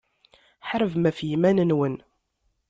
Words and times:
Ḥarbem 0.67 1.03
ɣef 1.09 1.17
yiman-nwen. 1.27 1.95